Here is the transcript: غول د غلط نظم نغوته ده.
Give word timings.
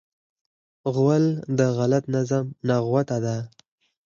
غول 0.95 1.25
د 1.57 1.59
غلط 1.77 2.03
نظم 2.15 2.45
نغوته 2.67 3.17
ده. 3.25 3.37